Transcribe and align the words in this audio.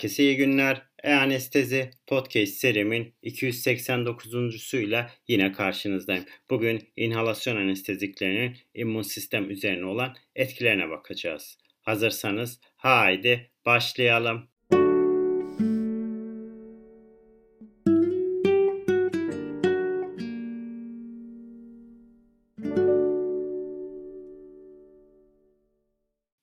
Herkese 0.00 0.22
iyi 0.22 0.36
günler. 0.36 0.82
E-Anestezi 1.04 1.90
Podcast 2.06 2.52
serimin 2.52 3.14
289.suyla 3.22 5.10
yine 5.28 5.52
karşınızdayım. 5.52 6.24
Bugün 6.50 6.92
inhalasyon 6.96 7.56
anesteziklerinin 7.56 8.56
immün 8.74 9.02
sistem 9.02 9.50
üzerine 9.50 9.84
olan 9.84 10.16
etkilerine 10.34 10.90
bakacağız. 10.90 11.58
Hazırsanız 11.82 12.60
haydi 12.76 13.50
başlayalım. 13.66 14.48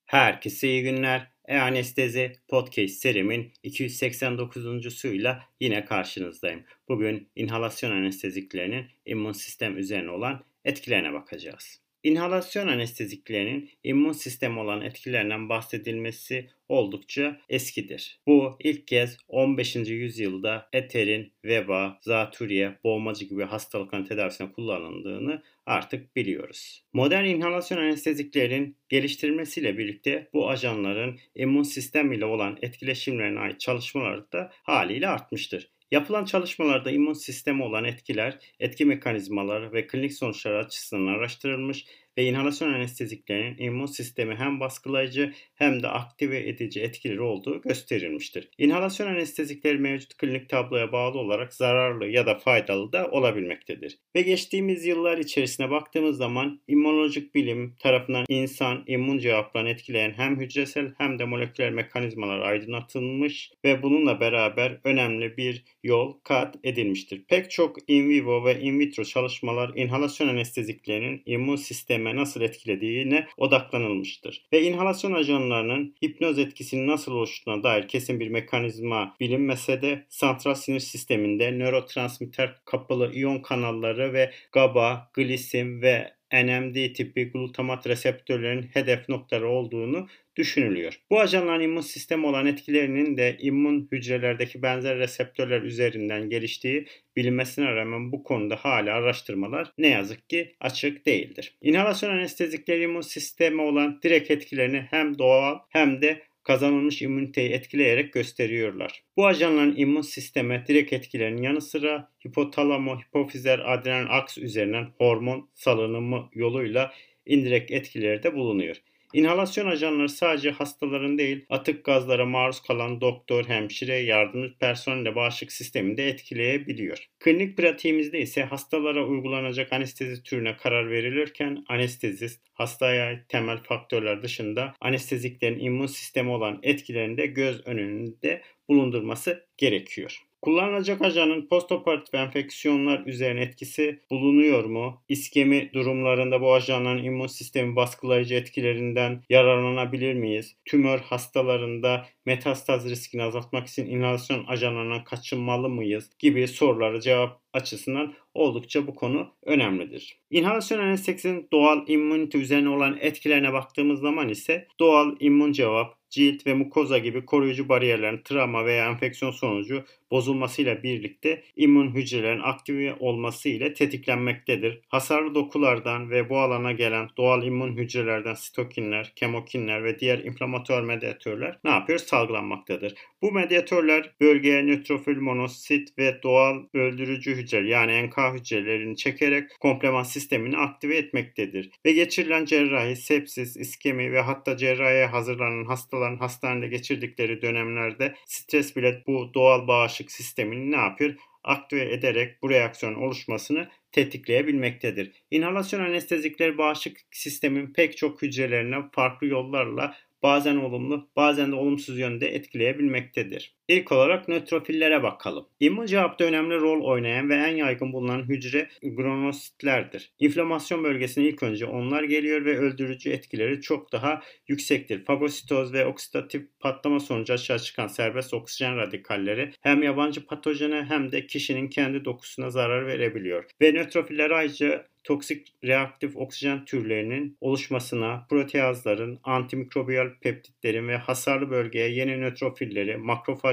Herkese 0.06 0.68
iyi 0.68 0.82
günler. 0.82 1.37
E-Anestezi 1.48 2.32
Podcast 2.48 2.94
serimin 2.94 3.52
289.suyla 3.64 5.42
yine 5.60 5.84
karşınızdayım. 5.84 6.64
Bugün 6.88 7.30
inhalasyon 7.36 7.90
anesteziklerinin 7.90 8.86
immün 9.06 9.32
sistem 9.32 9.78
üzerine 9.78 10.10
olan 10.10 10.44
etkilerine 10.64 11.12
bakacağız. 11.12 11.87
İnhalasyon 12.02 12.68
anesteziklerinin 12.68 13.70
immün 13.84 14.12
sistem 14.12 14.58
olan 14.58 14.82
etkilerinden 14.82 15.48
bahsedilmesi 15.48 16.50
oldukça 16.68 17.40
eskidir. 17.48 18.20
Bu 18.26 18.56
ilk 18.60 18.86
kez 18.86 19.18
15. 19.28 19.76
yüzyılda 19.76 20.68
eterin, 20.72 21.32
veba, 21.44 21.98
zatürre, 22.02 22.78
boğmacı 22.84 23.24
gibi 23.24 23.44
hastalıkların 23.44 24.04
tedavisine 24.04 24.52
kullanıldığını 24.52 25.42
artık 25.66 26.16
biliyoruz. 26.16 26.84
Modern 26.92 27.24
inhalasyon 27.24 27.78
anesteziklerin 27.78 28.76
geliştirilmesiyle 28.88 29.78
birlikte 29.78 30.28
bu 30.32 30.50
ajanların 30.50 31.18
immün 31.34 31.62
sistem 31.62 32.12
ile 32.12 32.24
olan 32.24 32.58
etkileşimlerine 32.62 33.40
ait 33.40 33.60
çalışmalar 33.60 34.32
da 34.32 34.50
haliyle 34.62 35.08
artmıştır. 35.08 35.70
Yapılan 35.90 36.24
çalışmalarda 36.24 36.90
immün 36.90 37.12
sistemi 37.12 37.62
olan 37.62 37.84
etkiler, 37.84 38.38
etki 38.60 38.84
mekanizmaları 38.84 39.72
ve 39.72 39.86
klinik 39.86 40.12
sonuçlar 40.12 40.52
açısından 40.54 41.06
araştırılmış 41.06 41.86
ve 42.18 42.24
inhalasyon 42.24 42.72
anesteziklerinin 42.72 43.56
immün 43.58 43.86
sistemi 43.86 44.34
hem 44.34 44.60
baskılayıcı 44.60 45.32
hem 45.54 45.82
de 45.82 45.88
aktive 45.88 46.48
edici 46.48 46.80
etkileri 46.80 47.20
olduğu 47.20 47.62
gösterilmiştir. 47.62 48.48
İnhalasyon 48.58 49.06
anestezikleri 49.06 49.78
mevcut 49.78 50.16
klinik 50.16 50.48
tabloya 50.48 50.92
bağlı 50.92 51.18
olarak 51.18 51.54
zararlı 51.54 52.06
ya 52.06 52.26
da 52.26 52.34
faydalı 52.34 52.92
da 52.92 53.10
olabilmektedir. 53.10 53.98
Ve 54.16 54.22
geçtiğimiz 54.22 54.86
yıllar 54.86 55.18
içerisine 55.18 55.70
baktığımız 55.70 56.16
zaman 56.16 56.60
immünolojik 56.68 57.34
bilim 57.34 57.74
tarafından 57.78 58.24
insan 58.28 58.84
immün 58.86 59.18
cevaplarını 59.18 59.68
etkileyen 59.68 60.12
hem 60.16 60.40
hücresel 60.40 60.92
hem 60.98 61.18
de 61.18 61.24
moleküler 61.24 61.70
mekanizmalar 61.70 62.40
aydınlatılmış 62.40 63.52
ve 63.64 63.82
bununla 63.82 64.20
beraber 64.20 64.80
önemli 64.84 65.36
bir 65.36 65.64
yol 65.82 66.12
kat 66.24 66.56
edilmiştir. 66.64 67.24
Pek 67.28 67.50
çok 67.50 67.90
in 67.90 68.08
vivo 68.08 68.44
ve 68.44 68.60
in 68.60 68.78
vitro 68.78 69.04
çalışmalar 69.04 69.72
inhalasyon 69.74 70.28
anesteziklerinin 70.28 71.22
immün 71.26 71.56
sistemi 71.56 72.07
sisteme 72.08 72.20
nasıl 72.20 72.40
etkilediğine 72.40 73.26
odaklanılmıştır. 73.36 74.46
Ve 74.52 74.62
inhalasyon 74.62 75.12
ajanlarının 75.12 75.94
hipnoz 76.04 76.38
etkisinin 76.38 76.86
nasıl 76.86 77.12
oluştuğuna 77.12 77.62
dair 77.62 77.88
kesin 77.88 78.20
bir 78.20 78.28
mekanizma 78.28 79.14
bilinmese 79.20 79.82
de 79.82 80.06
santral 80.08 80.54
sinir 80.54 80.80
sisteminde 80.80 81.50
nörotransmitter 81.50 82.54
kapalı 82.64 83.12
iyon 83.12 83.38
kanalları 83.42 84.12
ve 84.12 84.32
GABA, 84.52 85.10
glisim 85.14 85.82
ve 85.82 86.17
NMD 86.32 86.92
tipi 86.94 87.30
glutamat 87.30 87.86
reseptörlerinin 87.86 88.70
hedef 88.72 89.08
noktaları 89.08 89.48
olduğunu 89.48 90.08
düşünülüyor. 90.36 91.00
Bu 91.10 91.20
ajanların 91.20 91.60
immün 91.60 91.80
sistemi 91.80 92.26
olan 92.26 92.46
etkilerinin 92.46 93.16
de 93.16 93.36
immün 93.40 93.88
hücrelerdeki 93.92 94.62
benzer 94.62 94.98
reseptörler 94.98 95.62
üzerinden 95.62 96.30
geliştiği 96.30 96.86
bilinmesine 97.16 97.74
rağmen 97.74 98.12
bu 98.12 98.22
konuda 98.22 98.56
hala 98.56 98.94
araştırmalar 98.94 99.72
ne 99.78 99.88
yazık 99.88 100.28
ki 100.28 100.54
açık 100.60 101.06
değildir. 101.06 101.56
İnhalasyon 101.62 102.10
anestezikleri 102.10 102.82
immün 102.82 103.00
sistemi 103.00 103.62
olan 103.62 104.00
direkt 104.02 104.30
etkilerini 104.30 104.86
hem 104.90 105.18
doğal 105.18 105.58
hem 105.68 106.02
de 106.02 106.22
kazanılmış 106.48 107.02
immüniteyi 107.02 107.50
etkileyerek 107.50 108.12
gösteriyorlar. 108.12 109.02
Bu 109.16 109.26
ajanların 109.26 109.76
immün 109.76 110.00
sisteme 110.00 110.64
direkt 110.68 110.92
etkilerinin 110.92 111.42
yanı 111.42 111.60
sıra 111.60 112.10
hipotalamo, 112.26 112.98
hipofizer, 113.00 113.58
adrenal 113.58 114.18
aks 114.18 114.38
üzerinden 114.38 114.88
hormon 114.98 115.48
salınımı 115.54 116.30
yoluyla 116.34 116.92
indirekt 117.26 117.70
etkileri 117.70 118.22
de 118.22 118.34
bulunuyor. 118.34 118.76
İnhalasyon 119.12 119.66
ajanları 119.66 120.08
sadece 120.08 120.50
hastaların 120.50 121.18
değil, 121.18 121.44
atık 121.50 121.84
gazlara 121.84 122.26
maruz 122.26 122.60
kalan 122.60 123.00
doktor, 123.00 123.44
hemşire, 123.44 123.96
yardımcı 123.96 124.54
personel 124.58 125.14
bağışıklık 125.14 125.52
sistemini 125.52 125.96
de 125.96 126.08
etkileyebiliyor. 126.08 127.08
Klinik 127.20 127.56
pratiğimizde 127.56 128.20
ise 128.20 128.42
hastalara 128.42 129.06
uygulanacak 129.06 129.72
anestezi 129.72 130.22
türüne 130.22 130.56
karar 130.56 130.90
verilirken 130.90 131.64
anestezist 131.68 132.40
hastaya 132.52 133.24
temel 133.28 133.58
faktörler 133.58 134.22
dışında 134.22 134.74
anesteziklerin 134.80 135.58
immün 135.58 135.86
sistemi 135.86 136.30
olan 136.30 136.58
etkilerini 136.62 137.16
de 137.16 137.26
göz 137.26 137.66
önünde 137.66 138.42
bulundurması 138.68 139.46
gerekiyor. 139.56 140.27
Kullanılacak 140.42 141.02
ajanın 141.02 141.46
postoperatif 141.46 142.14
enfeksiyonlar 142.14 143.06
üzerine 143.06 143.40
etkisi 143.40 144.02
bulunuyor 144.10 144.64
mu? 144.64 145.02
İskemi 145.08 145.70
durumlarında 145.72 146.40
bu 146.40 146.54
ajanların 146.54 147.04
immün 147.04 147.26
sistemi 147.26 147.76
baskılayıcı 147.76 148.34
etkilerinden 148.34 149.22
yararlanabilir 149.30 150.14
miyiz? 150.14 150.56
Tümör 150.64 150.98
hastalarında 151.00 152.06
metastaz 152.26 152.90
riskini 152.90 153.22
azaltmak 153.22 153.66
için 153.66 153.86
inhalasyon 153.86 154.44
ajanlarından 154.44 155.04
kaçınmalı 155.04 155.68
mıyız? 155.68 156.10
gibi 156.18 156.48
soruları 156.48 157.00
cevap 157.00 157.40
açısından 157.52 158.14
oldukça 158.34 158.86
bu 158.86 158.94
konu 158.94 159.34
önemlidir. 159.42 160.20
İnhalasyon 160.30 160.78
anestezisinin 160.78 161.48
doğal 161.52 161.88
immünite 161.88 162.38
üzerine 162.38 162.68
olan 162.68 162.96
etkilerine 163.00 163.52
baktığımız 163.52 164.00
zaman 164.00 164.28
ise 164.28 164.66
doğal 164.80 165.16
immün 165.20 165.52
cevap 165.52 165.97
cilt 166.10 166.46
ve 166.46 166.54
mukoza 166.54 166.98
gibi 166.98 167.24
koruyucu 167.24 167.68
bariyerlerin 167.68 168.22
travma 168.24 168.66
veya 168.66 168.88
enfeksiyon 168.90 169.30
sonucu 169.30 169.84
bozulmasıyla 170.10 170.82
birlikte 170.82 171.42
immün 171.56 171.94
hücrelerin 171.94 172.40
aktive 172.40 172.94
olması 172.98 173.48
ile 173.48 173.74
tetiklenmektedir. 173.74 174.80
Hasarlı 174.88 175.34
dokulardan 175.34 176.10
ve 176.10 176.28
bu 176.30 176.38
alana 176.38 176.72
gelen 176.72 177.08
doğal 177.16 177.42
immün 177.42 177.76
hücrelerden 177.76 178.34
sitokinler, 178.34 179.12
kemokinler 179.16 179.84
ve 179.84 179.98
diğer 179.98 180.18
inflamatuar 180.18 180.82
medyatörler 180.82 181.58
ne 181.64 181.70
yapıyor? 181.70 181.98
Salgılanmaktadır. 181.98 182.94
Bu 183.22 183.32
medyatörler 183.32 184.14
bölgeye 184.20 184.62
nötrofil, 184.62 185.16
monosit 185.16 185.98
ve 185.98 186.22
doğal 186.22 186.62
öldürücü 186.74 187.36
hücre 187.36 187.68
yani 187.68 188.06
NK 188.06 188.18
hücrelerini 188.34 188.96
çekerek 188.96 189.50
komplement 189.60 190.06
sistemini 190.06 190.56
aktive 190.56 190.96
etmektedir. 190.96 191.70
Ve 191.86 191.92
geçirilen 191.92 192.44
cerrahi, 192.44 192.96
sepsis, 192.96 193.56
iskemi 193.56 194.12
ve 194.12 194.20
hatta 194.20 194.56
cerrahiye 194.56 195.06
hazırlanan 195.06 195.64
hastaların 195.98 196.16
hastanede 196.16 196.68
geçirdikleri 196.68 197.42
dönemlerde 197.42 198.14
stres 198.26 198.76
bile 198.76 199.02
bu 199.06 199.34
doğal 199.34 199.68
bağışık 199.68 200.12
sistemini 200.12 200.70
ne 200.70 200.76
yapıyor? 200.76 201.14
aktive 201.44 201.92
ederek 201.92 202.42
bu 202.42 202.50
reaksiyon 202.50 202.94
oluşmasını 202.94 203.68
tetikleyebilmektedir. 203.92 205.12
İnhalasyon 205.30 205.80
anestezikleri 205.80 206.58
bağışıklık 206.58 207.06
sistemin 207.10 207.72
pek 207.72 207.96
çok 207.96 208.22
hücrelerine 208.22 208.76
farklı 208.92 209.26
yollarla 209.26 209.94
bazen 210.22 210.56
olumlu 210.56 211.08
bazen 211.16 211.52
de 211.52 211.54
olumsuz 211.54 211.98
yönde 211.98 212.34
etkileyebilmektedir. 212.34 213.57
İlk 213.68 213.92
olarak 213.92 214.28
nötrofillere 214.28 215.02
bakalım. 215.02 215.46
İmmün 215.60 215.86
cevapta 215.86 216.24
önemli 216.24 216.54
rol 216.54 216.84
oynayan 216.84 217.30
ve 217.30 217.34
en 217.34 217.56
yaygın 217.56 217.92
bulunan 217.92 218.22
hücre 218.22 218.68
gronositlerdir. 218.82 220.12
İnflamasyon 220.18 220.84
bölgesine 220.84 221.24
ilk 221.24 221.42
önce 221.42 221.66
onlar 221.66 222.02
geliyor 222.02 222.44
ve 222.44 222.58
öldürücü 222.58 223.10
etkileri 223.10 223.60
çok 223.60 223.92
daha 223.92 224.22
yüksektir. 224.48 225.04
Fagositoz 225.04 225.72
ve 225.72 225.86
oksidatif 225.86 226.42
patlama 226.60 227.00
sonucu 227.00 227.32
açığa 227.32 227.58
çıkan 227.58 227.86
serbest 227.86 228.34
oksijen 228.34 228.76
radikalleri 228.76 229.52
hem 229.60 229.82
yabancı 229.82 230.26
patojene 230.26 230.84
hem 230.88 231.12
de 231.12 231.26
kişinin 231.26 231.68
kendi 231.68 232.04
dokusuna 232.04 232.50
zarar 232.50 232.86
verebiliyor. 232.86 233.44
Ve 233.62 233.72
nötrofiller 233.72 234.30
ayrıca 234.30 234.86
toksik 235.08 235.54
reaktif 235.64 236.16
oksijen 236.16 236.64
türlerinin 236.64 237.36
oluşmasına, 237.40 238.26
proteazların, 238.30 239.20
antimikrobiyal 239.24 240.08
peptitlerin 240.20 240.88
ve 240.88 240.96
hasarlı 240.96 241.50
bölgeye 241.50 241.88
yeni 241.88 242.20
nötrofilleri, 242.20 242.96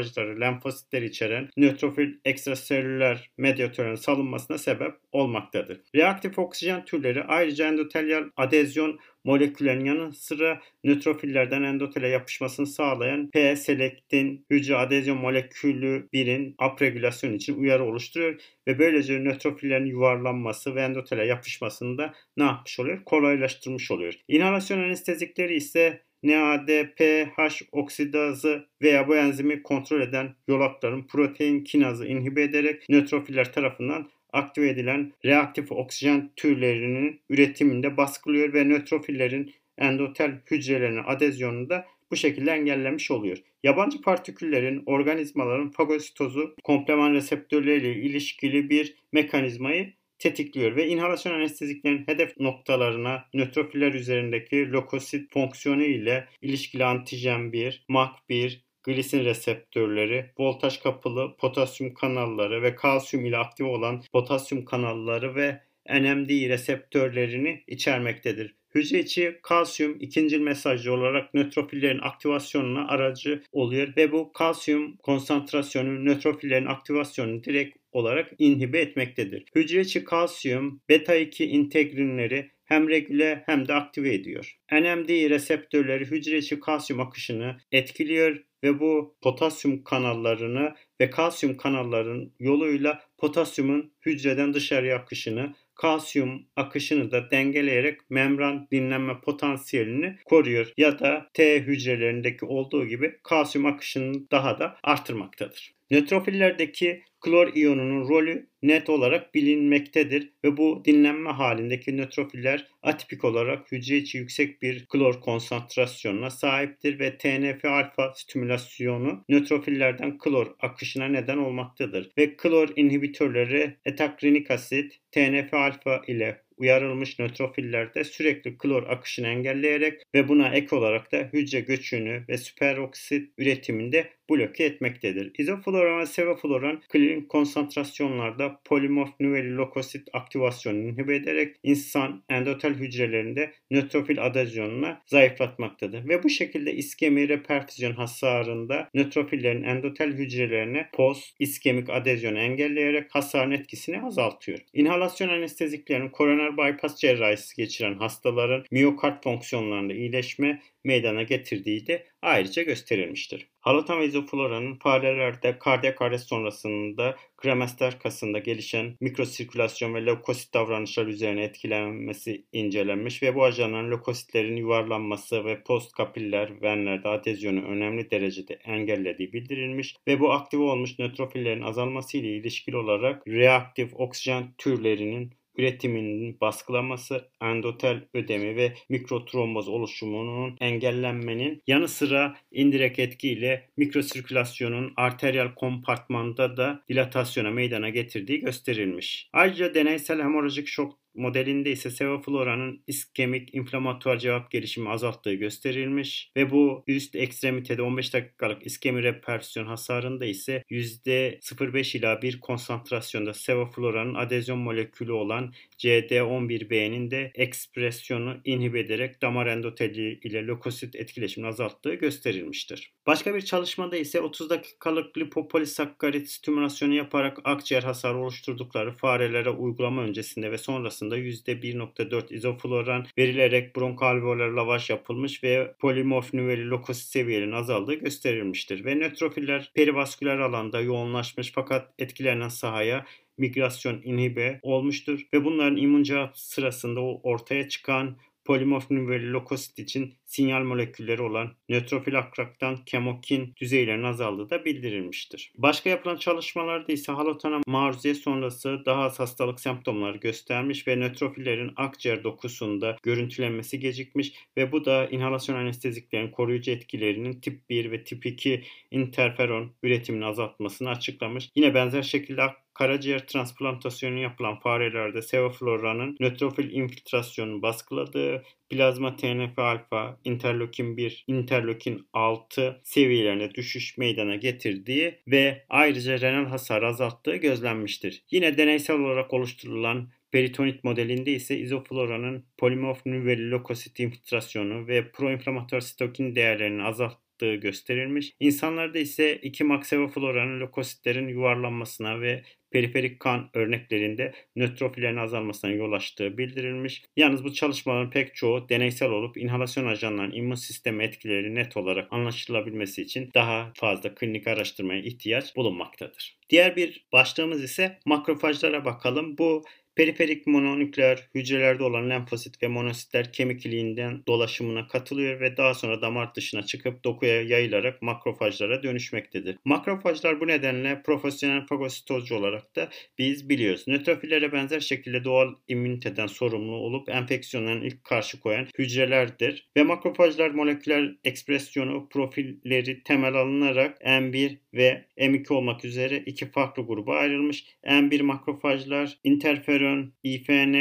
makrofajları, 0.06 0.42
lenfositleri 0.42 1.06
içeren 1.06 1.50
nötrofil 1.58 2.14
ekstraselüler 2.26 3.30
medyatörün 3.38 3.96
salınmasına 3.96 4.58
sebep 4.58 4.94
olmaktadır. 5.12 5.82
Reaktif 5.96 6.40
oksijen 6.40 6.86
türleri 6.86 7.24
ayrıca 7.24 7.68
endotelyal 7.68 8.24
adezyon 8.38 9.00
moleküllerin 9.24 9.86
yanı 9.86 10.14
sıra 10.14 10.62
nötrofillerden 10.84 11.64
endotele 11.64 12.08
yapışmasını 12.08 12.68
sağlayan 12.68 13.30
P-selektin 13.30 14.46
hücre 14.50 14.76
adezyon 14.76 15.18
molekülü 15.18 16.10
1'in 16.14 16.56
upregülasyon 16.72 17.34
için 17.34 17.60
uyarı 17.60 17.84
oluşturuyor 17.84 18.42
ve 18.68 18.80
böylece 18.80 19.20
nötrofillerin 19.20 19.86
yuvarlanması 19.86 20.76
ve 20.76 20.82
endotele 20.82 21.26
yapışmasını 21.26 21.98
da 21.98 22.14
ne 22.38 22.44
yapmış 22.44 22.80
oluyor? 22.80 23.04
Kolaylaştırmış 23.06 23.92
oluyor. 23.92 24.14
İnhalasyon 24.28 24.84
anestezikleri 24.84 25.56
ise 25.56 26.05
NADPH 26.24 27.62
oksidazı 27.72 28.66
veya 28.82 29.08
bu 29.08 29.16
enzimi 29.16 29.64
kontrol 29.64 30.02
eden 30.02 30.36
yolakların 30.48 31.08
protein 31.08 31.64
kinazı 31.64 32.06
inhibe 32.06 32.44
ederek 32.44 32.90
nötrofiller 32.90 33.54
tarafından 33.54 34.10
aktive 34.34 34.70
edilen 34.70 35.14
reaktif 35.26 35.72
oksijen 35.72 36.32
türlerinin 36.36 37.20
üretiminde 37.30 37.98
baskılıyor 37.98 38.54
ve 38.54 38.64
nötrofillerin 38.66 39.54
endotel 39.78 40.42
hücrelerine 40.52 41.02
adezyonunu 41.02 41.70
da 41.70 41.86
bu 42.12 42.16
şekilde 42.16 42.52
engellemiş 42.52 43.12
oluyor. 43.12 43.38
Yabancı 43.64 44.02
partiküllerin 44.02 44.84
organizmaların 44.86 45.72
fagositozu 45.72 46.56
kompleman 46.64 47.14
reseptörleriyle 47.14 48.02
ilişkili 48.02 48.70
bir 48.70 48.96
mekanizmayı 49.12 49.94
tetikliyor 50.20 50.76
ve 50.76 50.88
inhalasyon 50.88 51.34
anesteziklerin 51.34 52.04
hedef 52.08 52.40
noktalarına 52.40 53.26
nötrofiller 53.34 53.94
üzerindeki 53.94 54.72
lokosit 54.72 55.34
fonksiyonu 55.34 55.84
ile 55.84 56.28
ilişkili 56.42 56.86
antijen 56.86 57.54
1, 57.54 57.86
MAC1, 57.90 58.60
glisin 58.84 59.26
reseptörleri, 59.26 60.32
voltaj 60.40 60.80
kapılı 60.80 61.38
potasyum 61.38 61.94
kanalları 61.94 62.62
ve 62.62 62.76
kalsiyum 62.76 63.26
ile 63.26 63.38
aktif 63.38 63.68
olan 63.68 64.04
potasyum 64.14 64.66
kanalları 64.66 65.36
ve 65.36 65.62
NMD 65.90 66.50
reseptörlerini 66.50 67.64
içermektedir. 67.68 68.56
Hücre 68.76 69.00
içi 69.00 69.40
kalsiyum 69.44 69.98
ikincil 70.00 70.40
mesajcı 70.40 70.94
olarak 70.94 71.34
nötrofillerin 71.34 72.00
aktivasyonuna 72.00 72.88
aracı 72.88 73.44
oluyor 73.52 73.94
ve 73.98 74.12
bu 74.12 74.34
kalsiyum 74.34 74.98
konsantrasyonu 74.98 76.06
nötrofillerin 76.06 76.66
aktivasyonunu 76.66 77.44
direkt 77.44 77.78
olarak 77.92 78.32
inhibe 78.38 78.80
etmektedir. 78.80 79.46
Hücre 79.56 79.82
içi 79.82 80.04
kalsiyum 80.04 80.82
beta 80.90 81.16
2 81.16 81.46
integrinleri 81.46 82.52
hem 82.66 82.90
regüle 82.90 83.44
hem 83.46 83.68
de 83.68 83.74
aktive 83.74 84.14
ediyor. 84.14 84.58
NMD 84.72 85.30
reseptörleri 85.30 86.06
hücre 86.06 86.38
içi 86.38 86.60
kalsiyum 86.60 87.02
akışını 87.02 87.58
etkiliyor 87.72 88.44
ve 88.64 88.80
bu 88.80 89.16
potasyum 89.22 89.84
kanallarını 89.84 90.76
ve 91.02 91.10
kalsiyum 91.10 91.58
kanalların 91.58 92.32
yoluyla 92.40 93.02
potasyumun 93.18 93.92
hücreden 94.06 94.54
dışarıya 94.54 94.98
akışını 94.98 95.54
kalsiyum 95.76 96.48
akışını 96.56 97.12
da 97.12 97.32
dengeleyerek 97.32 98.10
membran 98.10 98.68
dinlenme 98.72 99.22
potansiyelini 99.22 100.18
koruyor 100.26 100.72
ya 100.78 101.00
da 101.00 101.30
T 101.34 101.60
hücrelerindeki 101.60 102.46
olduğu 102.46 102.86
gibi 102.86 103.20
kalsiyum 103.24 103.66
akışını 103.66 104.32
daha 104.32 104.60
da 104.60 104.78
artırmaktadır. 104.84 105.76
Nötrofillerdeki 105.92 107.04
klor 107.22 107.54
iyonunun 107.54 108.10
rolü 108.10 108.50
net 108.62 108.90
olarak 108.90 109.36
bilinmektedir 109.36 110.34
ve 110.44 110.58
bu 110.58 110.84
dinlenme 110.86 111.30
halindeki 111.30 111.98
nötrofiller 111.98 112.68
atipik 112.84 113.24
olarak 113.24 113.72
hücre 113.72 113.98
içi 113.98 114.18
yüksek 114.18 114.62
bir 114.62 114.86
klor 114.86 115.22
konsantrasyonuna 115.22 116.30
sahiptir 116.30 117.00
ve 117.00 117.18
TNF-alfa 117.18 118.14
stimülasyonu 118.16 119.24
nötrofillerden 119.30 120.18
klor 120.18 120.48
akışına 120.60 121.08
neden 121.08 121.38
olmaktadır 121.38 122.12
ve 122.18 122.38
klor 122.38 122.70
inhibitörleri 122.76 123.78
etakrinik 123.86 124.52
asit, 124.52 125.00
TNF-alfa 125.12 126.02
ile 126.08 126.45
uyarılmış 126.58 127.20
nötrofillerde 127.20 128.04
sürekli 128.04 128.58
klor 128.58 128.84
akışını 128.84 129.28
engelleyerek 129.28 130.02
ve 130.16 130.28
buna 130.28 130.50
ek 130.50 130.76
olarak 130.76 131.12
da 131.12 131.30
hücre 131.34 131.60
göçünü 131.60 132.24
ve 132.30 132.38
süperoksit 132.38 133.34
üretiminde 133.38 134.10
bloke 134.30 134.64
etmektedir. 134.64 135.32
İzofloran 135.38 136.00
ve 136.00 136.06
sevofloran 136.06 136.82
klinik 136.90 137.30
konsantrasyonlarda 137.30 138.62
polimorf 138.66 139.10
nüveli 139.20 139.56
lokosit 139.56 140.10
aktivasyonunu 140.14 140.88
inhibe 140.88 141.16
ederek 141.16 141.56
insan 141.64 142.24
endotel 142.30 142.74
hücrelerinde 142.74 143.52
nötrofil 143.72 144.26
adezyonunu 144.26 144.98
zayıflatmaktadır. 145.06 146.10
Ve 146.10 146.24
bu 146.24 146.30
şekilde 146.30 146.74
iskemi 146.74 147.30
reperfüzyon 147.30 147.92
hasarında 147.94 148.90
nötrofillerin 148.94 149.64
endotel 149.64 150.14
hücrelerine 150.14 150.90
post 150.94 151.36
iskemik 151.40 151.90
adezyonu 151.90 152.40
engelleyerek 152.40 153.16
hasarın 153.16 153.52
etkisini 153.52 154.02
azaltıyor. 154.02 154.60
İnhalasyon 154.74 155.30
anesteziklerin 155.30 156.10
koroner 156.10 156.45
bypass 156.54 156.96
cerrahisi 156.96 157.56
geçiren 157.56 157.96
hastaların 157.96 158.66
miyokard 158.72 159.24
fonksiyonlarında 159.24 159.94
iyileşme 159.94 160.62
meydana 160.84 161.24
getirdiği 161.24 161.88
de 161.88 162.06
ayrıca 162.22 162.64
gösterilmiştir. 162.64 163.48
Halotan 163.60 164.00
ve 164.00 164.06
izofloranın 164.06 164.76
farelerde 164.76 165.60
kardiyak 165.60 166.02
arrest 166.02 166.28
sonrasında 166.28 167.16
kremaster 167.38 168.00
kasında 168.00 168.40
gelişen 168.40 168.98
mikrosirkülasyon 169.02 169.94
ve 169.94 170.06
lökosit 170.06 170.54
davranışlar 170.54 171.08
üzerine 171.08 171.44
etkilenmesi 171.44 172.46
incelenmiş 172.52 173.24
ve 173.24 173.36
bu 173.36 173.44
ajanların 173.44 173.92
lökositlerin 173.92 174.56
yuvarlanması 174.56 175.46
ve 175.46 175.64
postkapiller 175.64 176.62
venlerde 176.62 177.08
adezyonu 177.08 177.62
önemli 177.62 178.12
derecede 178.12 178.54
engellediği 178.54 179.34
bildirilmiş 179.34 179.96
ve 180.08 180.20
bu 180.20 180.32
aktive 180.32 180.64
olmuş 180.64 181.00
nötrofillerin 181.00 181.62
azalması 181.62 182.18
ile 182.18 182.28
ilişkili 182.28 182.78
olarak 182.78 183.28
reaktif 183.28 183.94
oksijen 183.94 184.54
türlerinin 184.58 185.34
üretiminin 185.58 186.38
baskılanması, 186.42 187.30
endotel 187.42 188.02
ödemi 188.14 188.56
ve 188.56 188.74
mikrotromboz 188.90 189.68
oluşumunun 189.68 190.58
engellenmenin 190.60 191.62
yanı 191.68 191.88
sıra 191.88 192.36
indirek 192.52 193.00
etkiyle 193.00 193.70
mikrosirkülasyonun 193.78 194.94
arteriyel 194.98 195.56
kompartmanda 195.56 196.58
da 196.58 196.84
dilatasyona 196.90 197.52
meydana 197.52 197.90
getirdiği 197.90 198.40
gösterilmiş. 198.40 199.30
Ayrıca 199.34 199.74
deneysel 199.74 200.22
hemorajik 200.22 200.68
şok 200.68 201.05
modelinde 201.16 201.72
ise 201.72 201.90
sevofloranın 201.90 202.84
iskemik 202.88 203.54
inflamatuar 203.54 204.18
cevap 204.18 204.52
gelişimi 204.52 204.90
azalttığı 204.90 205.34
gösterilmiş 205.34 206.32
ve 206.38 206.52
bu 206.52 206.84
üst 206.88 207.16
ekstremitede 207.16 207.82
15 207.82 208.14
dakikalık 208.14 208.66
iskemi 208.66 209.04
repersyon 209.04 209.66
hasarında 209.66 210.26
ise 210.26 210.64
%0,5 210.72 211.98
ila 211.98 212.22
1 212.22 212.40
konsantrasyonda 212.40 213.34
sevofloranın 213.34 214.16
adezyon 214.16 214.60
molekülü 214.60 215.12
olan 215.12 215.54
CD11B'nin 215.78 217.12
de 217.12 217.32
ekspresyonu 217.36 218.42
inhibe 218.46 218.80
ederek 218.80 219.22
damar 219.22 219.48
endoteli 219.48 220.20
ile 220.24 220.48
lökosit 220.48 220.96
etkileşimini 220.96 221.50
azalttığı 221.50 221.94
gösterilmiştir. 221.94 222.95
Başka 223.08 223.36
bir 223.36 223.42
çalışmada 223.42 223.98
ise 223.98 224.22
30 224.22 224.50
dakikalık 224.50 225.18
lipopolisakkarit 225.18 226.30
stimülasyonu 226.30 226.94
yaparak 226.94 227.38
akciğer 227.44 227.84
hasarı 227.84 228.18
oluşturdukları 228.18 228.92
farelere 228.92 229.50
uygulama 229.50 230.02
öncesinde 230.02 230.52
ve 230.52 230.58
sonrasında 230.58 231.18
%1.4 231.18 232.34
izofloran 232.34 233.06
verilerek 233.18 233.76
bronkalveolar 233.76 234.48
lavaş 234.48 234.90
yapılmış 234.90 235.44
ve 235.44 235.76
polimorf 235.80 236.34
nüveli 236.34 236.70
lökosit 236.72 237.06
seviyelerinin 237.08 237.56
azaldığı 237.56 237.94
gösterilmiştir. 237.94 238.86
Ve 238.86 238.96
nötrofiller 238.96 239.72
perivasküler 239.76 240.38
alanda 240.38 240.82
yoğunlaşmış 240.82 241.52
fakat 241.56 241.94
etkilenen 242.00 242.50
sahaya 242.50 243.06
migrasyon 243.38 244.02
inhibe 244.04 244.60
olmuştur 244.64 245.20
ve 245.34 245.46
bunların 245.46 245.78
immün 245.78 246.04
cevap 246.04 246.38
sırasında 246.38 247.02
ortaya 247.02 247.70
çıkan 247.70 248.18
polimorf 248.46 248.92
nüveli 248.92 249.34
lökosit 249.34 249.80
için 249.80 250.14
sinyal 250.26 250.64
molekülleri 250.64 251.22
olan 251.22 251.54
nötrofil 251.70 252.18
akraktan 252.20 252.86
kemokin 252.86 253.54
düzeylerinin 253.62 254.04
azaldığı 254.04 254.50
da 254.50 254.66
bildirilmiştir. 254.66 255.52
Başka 255.58 255.90
yapılan 255.90 256.18
çalışmalarda 256.18 256.94
ise 256.94 257.12
halotana 257.12 257.62
maruziyet 257.68 258.18
sonrası 258.18 258.82
daha 258.86 259.02
az 259.02 259.20
hastalık 259.20 259.60
semptomları 259.60 260.18
göstermiş 260.18 260.88
ve 260.88 260.96
nötrofillerin 260.96 261.72
akciğer 261.76 262.24
dokusunda 262.24 262.98
görüntülenmesi 263.04 263.80
gecikmiş 263.80 264.34
ve 264.58 264.72
bu 264.72 264.86
da 264.86 265.08
inhalasyon 265.08 265.56
anesteziklerin 265.56 266.32
koruyucu 266.32 266.72
etkilerinin 266.72 267.42
tip 267.42 267.70
1 267.70 267.92
ve 267.92 268.04
tip 268.04 268.26
2 268.26 268.64
interferon 268.92 269.72
üretimini 269.84 270.26
azaltmasını 270.26 270.90
açıklamış. 270.90 271.50
Yine 271.56 271.74
benzer 271.74 272.04
şekilde 272.04 272.42
karaciğer 272.76 273.28
transplantasyonu 273.28 274.20
yapılan 274.20 274.60
farelerde 274.60 275.22
sevofloranın 275.22 276.18
nötrofil 276.20 276.72
infiltrasyonunu 276.72 277.62
baskıladığı, 277.62 278.44
plazma 278.70 279.16
TNF-alfa, 279.16 280.20
interleukin 280.24 280.98
1, 280.98 281.24
interleukin 281.28 282.08
6 282.14 282.82
seviyelerine 282.84 283.54
düşüş 283.54 283.98
meydana 283.98 284.36
getirdiği 284.36 285.20
ve 285.28 285.66
ayrıca 285.70 286.22
renal 286.22 286.46
hasar 286.46 286.84
azalttığı 286.84 287.36
gözlenmiştir. 287.36 288.24
Yine 288.32 288.58
deneysel 288.58 289.00
olarak 289.00 289.34
oluşturulan 289.34 290.10
peritonit 290.32 290.84
modelinde 290.84 291.32
ise 291.32 291.58
izofloranın 291.58 292.46
polimorf 292.58 293.06
nüveli 293.06 293.52
lökosit 293.52 294.00
infiltrasyonu 294.00 294.88
ve 294.88 295.12
proinflamatuar 295.12 295.82
sitokin 295.82 296.36
değerlerinin 296.36 296.80
azalt 296.80 297.25
arttığı 297.36 297.56
gösterilmiş. 297.56 298.34
İnsanlarda 298.40 299.00
ise 299.00 299.36
2 299.38 299.64
maksevofloranın 299.64 300.62
lökositlerin 300.62 301.28
yuvarlanmasına 301.28 302.22
ve 302.22 302.44
periferik 302.72 303.20
kan 303.20 303.50
örneklerinde 303.54 304.34
nötrofillerin 304.56 305.18
azalmasına 305.18 305.72
yol 305.72 305.92
açtığı 305.92 306.38
bildirilmiş. 306.38 307.04
Yalnız 307.18 307.44
bu 307.44 307.54
çalışmaların 307.54 308.10
pek 308.10 308.36
çoğu 308.36 308.70
deneysel 308.70 309.10
olup 309.10 309.38
inhalasyon 309.38 309.88
ajanlarının 309.88 310.36
immün 310.36 310.56
sistemi 310.56 311.04
etkileri 311.04 311.56
net 311.56 311.78
olarak 311.78 312.14
anlaşılabilmesi 312.14 313.02
için 313.02 313.30
daha 313.34 313.72
fazla 313.76 314.16
klinik 314.16 314.48
araştırmaya 314.48 315.02
ihtiyaç 315.02 315.56
bulunmaktadır. 315.56 316.38
Diğer 316.50 316.76
bir 316.76 317.06
başlığımız 317.12 317.64
ise 317.64 318.00
makrofajlara 318.06 318.86
bakalım. 318.86 319.38
Bu 319.38 319.64
Periferik 319.96 320.48
mononükleer 320.48 321.28
hücrelerde 321.36 321.84
olan 321.84 322.10
lenfosit 322.10 322.64
ve 322.64 322.68
monositler 322.68 323.34
kemik 323.34 323.66
iliğinden 323.66 324.24
dolaşımına 324.28 324.88
katılıyor 324.88 325.40
ve 325.40 325.58
daha 325.58 325.74
sonra 325.74 326.02
damar 326.02 326.36
dışına 326.36 326.64
çıkıp 326.64 327.04
dokuya 327.04 327.42
yayılarak 327.42 328.02
makrofajlara 328.02 328.84
dönüşmektedir. 328.84 329.58
Makrofajlar 329.66 330.40
bu 330.40 330.48
nedenle 330.48 331.02
profesyonel 331.02 331.66
fagositozcu 331.66 332.36
olarak 332.36 332.76
da 332.76 332.90
biz 333.18 333.50
biliyoruz. 333.50 333.84
Nötrofillere 333.88 334.52
benzer 334.52 334.80
şekilde 334.80 335.24
doğal 335.24 335.56
immüniteden 335.68 336.28
sorumlu 336.28 336.76
olup 336.76 337.10
enfeksiyonların 337.10 337.82
ilk 337.82 338.04
karşı 338.04 338.40
koyan 338.40 338.68
hücrelerdir 338.78 339.68
ve 339.78 339.84
makrofajlar 339.84 340.50
moleküler 340.50 341.16
ekspresyonu 341.24 342.10
profilleri 342.10 343.04
temel 343.04 343.34
alınarak 343.34 344.02
M1 344.02 344.58
ve 344.74 345.06
M2 345.18 345.54
olmak 345.54 345.86
üzere 345.86 346.18
iki 346.18 346.52
farklı 346.52 346.88
gruba 346.88 347.16
ayrılmış. 347.16 347.66
M1 347.84 348.22
makrofajlar 348.22 349.18
interferon, 349.24 349.85
IFN, 350.24 350.76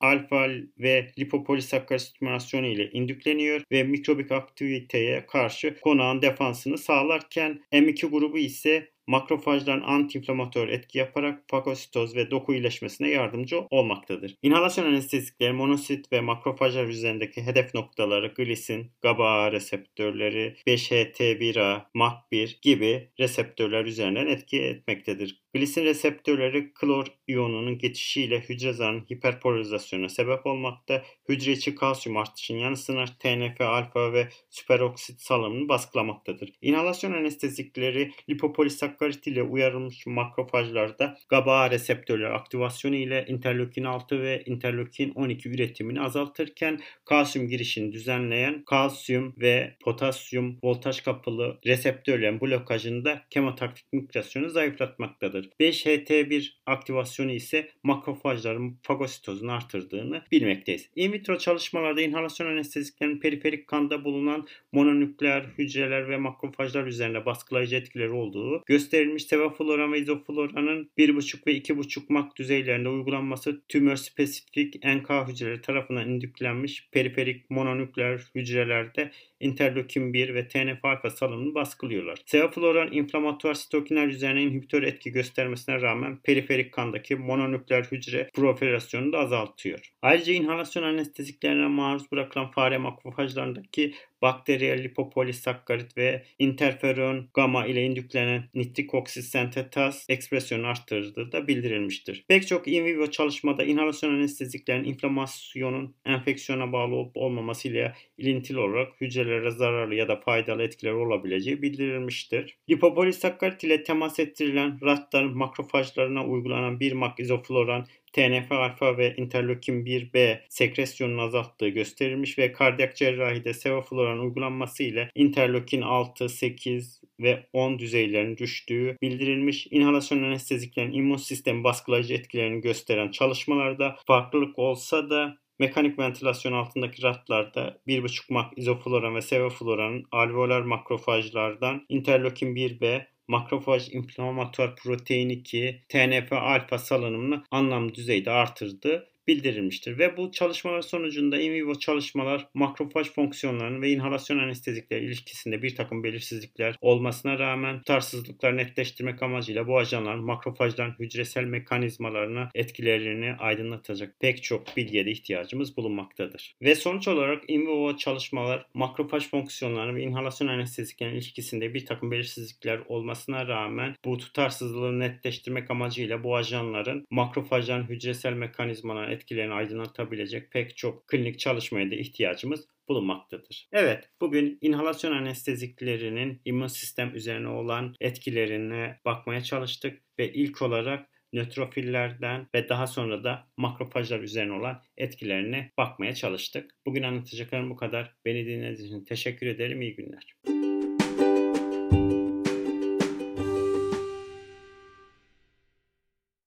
alfa 0.00 0.48
ve 0.78 1.12
lipopolisakkarit 1.18 2.02
stimülasyonu 2.02 2.66
ile 2.66 2.90
indükleniyor 2.90 3.62
ve 3.72 3.82
mikrobik 3.82 4.32
aktiviteye 4.32 5.26
karşı 5.26 5.80
konağın 5.80 6.22
defansını 6.22 6.78
sağlarken 6.78 7.62
M2 7.72 8.06
grubu 8.06 8.38
ise 8.38 8.90
makrofajların 9.10 9.82
antiinflamatör 9.82 10.68
etki 10.68 10.98
yaparak 10.98 11.44
fagositoz 11.50 12.16
ve 12.16 12.30
doku 12.30 12.54
iyileşmesine 12.54 13.08
yardımcı 13.08 13.60
olmaktadır. 13.70 14.34
İnhalasyon 14.42 14.86
anestezikleri 14.86 15.52
monosit 15.52 16.12
ve 16.12 16.20
makrofajlar 16.20 16.86
üzerindeki 16.86 17.42
hedef 17.42 17.74
noktaları 17.74 18.26
glisin, 18.26 18.92
GABA 19.02 19.52
reseptörleri, 19.52 20.56
5-HT1A, 20.66 21.82
MAC1 21.94 22.60
gibi 22.62 23.08
reseptörler 23.20 23.84
üzerinden 23.84 24.26
etki 24.26 24.62
etmektedir. 24.62 25.40
Glisin 25.54 25.84
reseptörleri 25.84 26.72
klor 26.72 27.06
iyonunun 27.26 27.78
geçişiyle 27.78 28.40
hücre 28.40 28.72
zarının 28.72 29.06
hiperpolarizasyonuna 29.12 30.08
sebep 30.08 30.46
olmakta, 30.46 31.02
hücre 31.28 31.52
içi 31.52 31.74
kalsiyum 31.74 32.16
artışının 32.16 32.58
yanı 32.58 32.76
sıra 32.76 33.04
TNF 33.18 33.60
alfa 33.60 34.12
ve 34.12 34.28
süperoksit 34.50 35.20
salımını 35.20 35.68
baskılamaktadır. 35.68 36.52
İnhalasyon 36.62 37.12
anestezikleri 37.12 38.12
lipopolisakkarit 38.30 39.26
ile 39.26 39.42
uyarılmış 39.42 40.06
makrofajlarda 40.06 41.18
GABA 41.28 41.70
reseptörleri 41.70 42.32
aktivasyonu 42.32 42.96
ile 42.96 43.24
interleukin 43.28 43.84
6 43.84 44.22
ve 44.22 44.42
interleukin 44.46 45.10
12 45.10 45.48
üretimini 45.48 46.00
azaltırken 46.00 46.80
kalsiyum 47.04 47.48
girişini 47.48 47.92
düzenleyen 47.92 48.64
kalsiyum 48.64 49.34
ve 49.38 49.76
potasyum 49.80 50.58
voltaj 50.62 51.00
kapılı 51.00 51.58
reseptörlerin 51.66 52.40
blokajında 52.40 53.22
kemotaktik 53.30 53.92
migrasyonu 53.92 54.50
zayıflatmaktadır 54.50 55.39
vardır. 55.40 55.50
5HT1 55.60 56.48
aktivasyonu 56.66 57.30
ise 57.30 57.68
makrofajların 57.82 58.78
fagositozunu 58.82 59.52
artırdığını 59.52 60.22
bilmekteyiz. 60.32 60.90
In 60.96 61.12
vitro 61.12 61.38
çalışmalarda 61.38 62.00
inhalasyon 62.00 62.46
anesteziklerin 62.46 63.20
periferik 63.20 63.66
kanda 63.66 64.04
bulunan 64.04 64.46
mononükleer 64.72 65.44
hücreler 65.58 66.08
ve 66.08 66.16
makrofajlar 66.16 66.86
üzerinde 66.86 67.26
baskılayıcı 67.26 67.76
etkileri 67.76 68.10
olduğu 68.10 68.62
gösterilmiş. 68.66 69.24
Sevofloran 69.24 69.92
ve 69.92 69.98
izofloranın 69.98 70.90
1,5 70.98 71.46
ve 71.46 71.52
2,5 71.52 72.00
mak 72.08 72.36
düzeylerinde 72.36 72.88
uygulanması 72.88 73.62
tümör 73.68 73.96
spesifik 73.96 74.84
NK 74.84 75.10
hücreleri 75.28 75.60
tarafından 75.60 76.08
indüklenmiş 76.08 76.88
periferik 76.92 77.50
mononükleer 77.50 78.20
hücrelerde 78.34 79.10
interleukin 79.40 80.12
1 80.12 80.34
ve 80.34 80.48
TNF 80.48 80.84
alfa 80.84 81.10
salınımını 81.10 81.54
baskılıyorlar. 81.54 82.18
Sevofloran 82.26 82.92
inflamatuar 82.92 83.54
sitokinler 83.54 84.06
üzerine 84.06 84.42
inhibitör 84.42 84.82
etki 84.82 85.12
göstermesine 85.30 85.80
rağmen 85.80 86.16
periferik 86.16 86.72
kandaki 86.72 87.16
mononükleer 87.16 87.84
hücre 87.84 88.30
proliferasyonunu 88.34 89.12
da 89.12 89.18
azaltıyor. 89.18 89.92
Ayrıca 90.02 90.32
inhalasyon 90.32 90.82
anesteziklerine 90.82 91.66
maruz 91.66 92.12
bırakılan 92.12 92.50
fare 92.50 92.78
makrofajlarındaki 92.78 93.94
bakteriyel 94.22 94.84
lipopolisakkarit 94.84 95.96
ve 95.96 96.24
interferon 96.38 97.28
gamma 97.34 97.66
ile 97.66 97.84
indüklenen 97.84 98.44
nitrik 98.54 98.94
oksit 98.94 99.24
sentetaz 99.24 100.06
ekspresyonu 100.08 100.66
arttırdığı 100.66 101.32
da 101.32 101.48
bildirilmiştir. 101.48 102.24
Pek 102.28 102.48
çok 102.48 102.68
in 102.68 102.84
vivo 102.84 103.06
çalışmada 103.06 103.64
inhalasyon 103.64 104.14
anesteziklerin 104.14 104.84
inflamasyonun 104.84 105.94
enfeksiyona 106.06 106.72
bağlı 106.72 106.94
olup 106.94 107.16
olmaması 107.16 107.68
ile 107.68 107.94
ilintili 108.18 108.58
olarak 108.58 109.00
hücrelere 109.00 109.50
zararlı 109.50 109.94
ya 109.94 110.08
da 110.08 110.20
faydalı 110.20 110.62
etkileri 110.62 110.94
olabileceği 110.94 111.62
bildirilmiştir. 111.62 112.58
Lipopolisakkarit 112.70 113.64
ile 113.64 113.82
temas 113.82 114.18
ettirilen 114.18 114.78
ratların 114.82 115.36
makrofajlarına 115.38 116.26
uygulanan 116.26 116.80
1 116.80 116.92
mak 116.92 117.20
izofloran 117.20 117.86
TNF 118.12 118.52
alfa 118.52 118.98
ve 118.98 119.14
interleukin 119.16 119.84
1B 119.84 120.40
sekresyonunu 120.48 121.20
azalttığı 121.20 121.68
gösterilmiş 121.68 122.38
ve 122.38 122.52
kardiyak 122.52 122.96
cerrahide 122.96 123.54
sevofloran 123.54 124.18
uygulanması 124.18 124.82
ile 124.82 125.10
interleukin 125.14 125.82
6, 125.82 126.28
8 126.28 127.00
ve 127.20 127.46
10 127.52 127.78
düzeylerinin 127.78 128.36
düştüğü 128.36 128.96
bildirilmiş. 129.02 129.66
İnhalasyon 129.70 130.22
anesteziklerin 130.22 130.92
immün 130.92 131.16
sistemi 131.16 131.64
baskılayıcı 131.64 132.14
etkilerini 132.14 132.60
gösteren 132.60 133.10
çalışmalarda 133.10 133.96
farklılık 134.06 134.58
olsa 134.58 135.10
da 135.10 135.40
Mekanik 135.60 135.98
ventilasyon 135.98 136.52
altındaki 136.52 137.02
ratlarda 137.02 137.78
1,5 137.86 138.32
mak 138.32 138.58
izofloran 138.58 139.14
ve 139.14 139.22
sevofloranın 139.22 140.04
alveolar 140.12 140.60
makrofajlardan 140.60 141.86
interleukin 141.88 142.54
1B, 142.54 143.06
makrofaj 143.30 143.88
inflamatuar 143.94 144.76
protein 144.76 145.28
2, 145.28 145.84
TNF 145.88 146.32
alfa 146.32 146.78
salınımını 146.78 147.44
anlamlı 147.50 147.94
düzeyde 147.94 148.30
artırdı 148.30 149.09
bildirilmiştir 149.28 149.98
ve 149.98 150.16
bu 150.16 150.32
çalışmalar 150.32 150.82
sonucunda 150.82 151.40
in 151.40 151.52
vivo 151.52 151.74
çalışmalar 151.74 152.48
makrofaj 152.54 153.10
fonksiyonlarının 153.10 153.82
ve 153.82 153.90
inhalasyon 153.90 154.38
anestezikler 154.38 155.00
ilişkisinde 155.00 155.62
bir 155.62 155.74
takım 155.74 156.04
belirsizlikler 156.04 156.76
olmasına 156.80 157.38
rağmen 157.38 157.78
tutarsızlıkları 157.78 158.56
netleştirmek 158.56 159.22
amacıyla 159.22 159.66
bu 159.66 159.78
ajanların 159.78 160.24
makrofajların 160.24 160.94
hücresel 160.98 161.44
mekanizmalarına 161.44 162.48
etkilerini 162.54 163.34
aydınlatacak 163.34 164.20
pek 164.20 164.42
çok 164.42 164.76
bilgiye 164.76 165.06
de 165.06 165.10
ihtiyacımız 165.10 165.76
bulunmaktadır. 165.76 166.54
Ve 166.62 166.74
sonuç 166.74 167.08
olarak 167.08 167.44
in 167.48 167.60
vivo 167.60 167.96
çalışmalar 167.96 168.66
makrofaj 168.74 169.30
fonksiyonlarının 169.30 169.96
ve 169.96 170.02
inhalasyon 170.02 170.48
anesteziklerin 170.48 171.14
ilişkisinde 171.14 171.74
bir 171.74 171.86
takım 171.86 172.10
belirsizlikler 172.10 172.80
olmasına 172.88 173.48
rağmen 173.48 173.94
bu 174.04 174.18
tutarsızlığı 174.18 175.00
netleştirmek 175.00 175.70
amacıyla 175.70 176.24
bu 176.24 176.36
ajanların 176.36 177.06
makrofajların 177.10 177.88
hücresel 177.88 178.32
mekanizmalarına 178.32 179.12
etkilerini 179.20 179.54
aydınlatabilecek 179.54 180.50
pek 180.50 180.76
çok 180.76 181.08
klinik 181.08 181.38
çalışmaya 181.38 181.90
da 181.90 181.94
ihtiyacımız 181.94 182.68
bulunmaktadır. 182.88 183.68
Evet, 183.72 184.10
bugün 184.20 184.58
inhalasyon 184.60 185.12
anesteziklerinin 185.12 186.40
immün 186.44 186.66
sistem 186.66 187.14
üzerine 187.14 187.48
olan 187.48 187.94
etkilerine 188.00 189.00
bakmaya 189.04 189.40
çalıştık 189.40 190.02
ve 190.18 190.32
ilk 190.32 190.62
olarak 190.62 191.06
nötrofillerden 191.32 192.46
ve 192.54 192.68
daha 192.68 192.86
sonra 192.86 193.24
da 193.24 193.48
makrofajlar 193.56 194.20
üzerine 194.20 194.52
olan 194.52 194.82
etkilerine 194.96 195.72
bakmaya 195.78 196.14
çalıştık. 196.14 196.70
Bugün 196.86 197.02
anlatacaklarım 197.02 197.70
bu 197.70 197.76
kadar. 197.76 198.14
Beni 198.24 198.46
dinlediğiniz 198.46 198.84
için 198.84 199.04
teşekkür 199.04 199.46
ederim. 199.46 199.82
İyi 199.82 199.96
günler. 199.96 200.34